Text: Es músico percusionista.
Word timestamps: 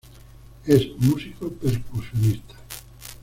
Es 0.65 0.89
músico 0.97 1.51
percusionista. 1.51 2.55